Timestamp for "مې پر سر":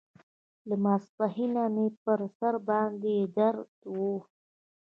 1.75-2.53